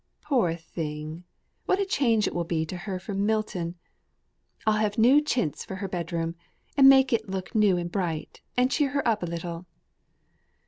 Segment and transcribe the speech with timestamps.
[0.21, 1.25] Poor thing!
[1.67, 3.75] what a change it will be to her from Milton!
[4.65, 6.33] I'll have new chintz for her bed room,
[6.75, 9.67] and make it look new and bright, and cheer her up a little."